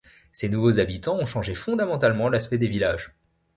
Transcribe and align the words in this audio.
Ces 0.33 0.49
nouveaux 0.49 0.79
habitants 0.79 1.17
ont 1.19 1.27
changé 1.27 1.53
fondamentalement 1.53 2.27
l’aspect 2.27 2.57
des 2.57 2.67
villages. 2.67 3.13